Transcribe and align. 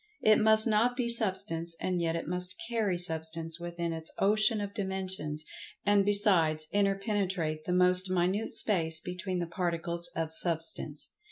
It 0.23 0.39
must 0.39 0.65
not 0.65 0.97
be 0.97 1.07
Substance, 1.07 1.75
and 1.79 2.01
yet 2.01 2.15
it 2.15 2.27
must 2.27 2.59
carry 2.67 2.97
Substance 2.97 3.59
within 3.59 3.93
its 3.93 4.11
ocean 4.17 4.59
of 4.59 4.73
dimensions, 4.73 5.45
and, 5.85 6.03
besides, 6.03 6.65
interpenetrate 6.71 7.65
the 7.65 7.71
most 7.73 8.09
minute 8.09 8.55
space 8.55 8.99
between 8.99 9.37
the 9.37 9.45
particles 9.45 10.09
of 10.15 10.33
Substance. 10.33 11.11